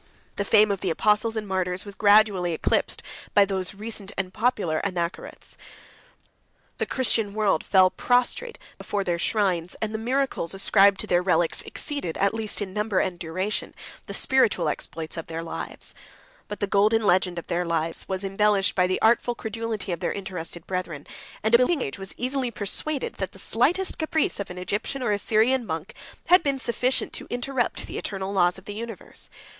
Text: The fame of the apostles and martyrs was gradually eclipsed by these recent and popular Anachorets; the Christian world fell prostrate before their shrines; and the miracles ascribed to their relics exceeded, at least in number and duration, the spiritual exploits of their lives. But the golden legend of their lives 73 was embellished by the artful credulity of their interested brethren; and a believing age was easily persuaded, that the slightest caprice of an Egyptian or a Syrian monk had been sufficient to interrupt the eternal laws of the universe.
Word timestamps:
The 0.37 0.45
fame 0.45 0.71
of 0.71 0.81
the 0.81 0.89
apostles 0.89 1.35
and 1.35 1.47
martyrs 1.47 1.85
was 1.85 1.93
gradually 1.93 2.53
eclipsed 2.53 3.03
by 3.35 3.45
these 3.45 3.75
recent 3.75 4.11
and 4.17 4.33
popular 4.33 4.81
Anachorets; 4.83 5.57
the 6.79 6.87
Christian 6.87 7.35
world 7.35 7.63
fell 7.63 7.91
prostrate 7.91 8.57
before 8.79 9.03
their 9.03 9.19
shrines; 9.19 9.75
and 9.79 9.93
the 9.93 9.99
miracles 9.99 10.55
ascribed 10.55 10.99
to 11.01 11.05
their 11.05 11.21
relics 11.21 11.61
exceeded, 11.61 12.17
at 12.17 12.33
least 12.33 12.63
in 12.63 12.73
number 12.73 12.97
and 12.99 13.19
duration, 13.19 13.75
the 14.07 14.15
spiritual 14.15 14.67
exploits 14.69 15.17
of 15.17 15.27
their 15.27 15.43
lives. 15.43 15.93
But 16.47 16.61
the 16.61 16.65
golden 16.65 17.03
legend 17.03 17.37
of 17.37 17.45
their 17.45 17.63
lives 17.63 17.97
73 17.99 18.11
was 18.11 18.23
embellished 18.23 18.73
by 18.73 18.87
the 18.87 19.01
artful 19.03 19.35
credulity 19.35 19.91
of 19.91 19.99
their 19.99 20.11
interested 20.13 20.65
brethren; 20.65 21.05
and 21.43 21.53
a 21.53 21.59
believing 21.59 21.83
age 21.83 21.99
was 21.99 22.15
easily 22.17 22.49
persuaded, 22.49 23.17
that 23.19 23.33
the 23.33 23.37
slightest 23.37 23.99
caprice 23.99 24.39
of 24.39 24.49
an 24.49 24.57
Egyptian 24.57 25.03
or 25.03 25.11
a 25.11 25.19
Syrian 25.19 25.63
monk 25.63 25.93
had 26.25 26.41
been 26.41 26.57
sufficient 26.57 27.13
to 27.13 27.27
interrupt 27.29 27.85
the 27.85 27.99
eternal 27.99 28.33
laws 28.33 28.57
of 28.57 28.65
the 28.65 28.73
universe. 28.73 29.29